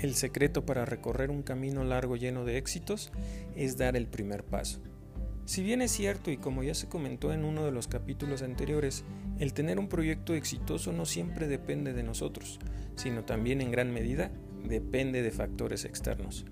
[0.00, 3.12] El secreto para recorrer un camino largo lleno de éxitos
[3.54, 4.80] es dar el primer paso.
[5.44, 9.04] Si bien es cierto y como ya se comentó en uno de los capítulos anteriores,
[9.38, 12.60] el tener un proyecto exitoso no siempre depende de nosotros,
[12.94, 14.30] sino también en gran medida
[14.64, 16.46] depende de factores externos.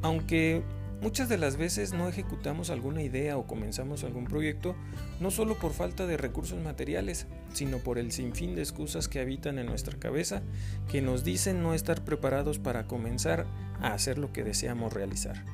[0.00, 0.64] Aunque
[1.02, 4.76] Muchas de las veces no ejecutamos alguna idea o comenzamos algún proyecto
[5.18, 9.58] no solo por falta de recursos materiales, sino por el sinfín de excusas que habitan
[9.58, 10.42] en nuestra cabeza
[10.88, 13.46] que nos dicen no estar preparados para comenzar
[13.80, 15.44] a hacer lo que deseamos realizar.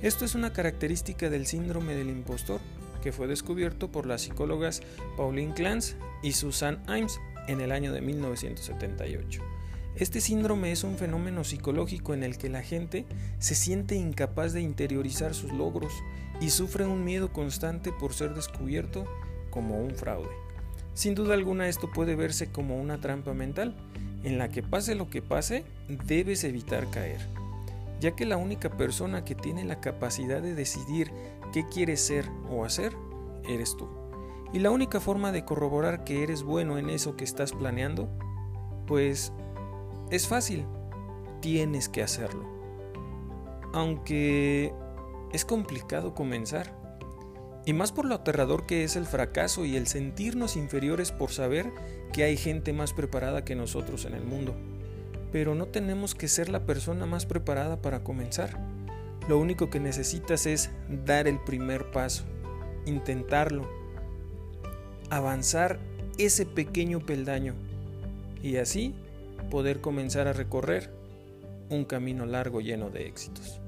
[0.00, 2.62] Esto es una característica del síndrome del impostor
[3.02, 4.80] que fue descubierto por las psicólogas
[5.14, 9.42] Pauline Clance y Susan Imes en el año de 1978.
[9.96, 13.06] Este síndrome es un fenómeno psicológico en el que la gente
[13.38, 15.92] se siente incapaz de interiorizar sus logros
[16.40, 19.04] y sufre un miedo constante por ser descubierto
[19.50, 20.30] como un fraude.
[20.94, 23.76] Sin duda alguna esto puede verse como una trampa mental,
[24.22, 25.64] en la que pase lo que pase,
[26.06, 27.20] debes evitar caer,
[28.00, 31.10] ya que la única persona que tiene la capacidad de decidir
[31.52, 32.92] qué quieres ser o hacer,
[33.48, 33.88] eres tú.
[34.52, 38.08] Y la única forma de corroborar que eres bueno en eso que estás planeando,
[38.86, 39.32] pues
[40.10, 40.64] es fácil,
[41.40, 42.48] tienes que hacerlo.
[43.72, 44.72] Aunque
[45.32, 46.78] es complicado comenzar.
[47.66, 51.72] Y más por lo aterrador que es el fracaso y el sentirnos inferiores por saber
[52.12, 54.56] que hay gente más preparada que nosotros en el mundo.
[55.30, 58.58] Pero no tenemos que ser la persona más preparada para comenzar.
[59.28, 62.24] Lo único que necesitas es dar el primer paso,
[62.86, 63.68] intentarlo,
[65.10, 65.78] avanzar
[66.18, 67.54] ese pequeño peldaño.
[68.42, 68.94] Y así
[69.50, 70.90] poder comenzar a recorrer
[71.68, 73.60] un camino largo lleno de éxitos.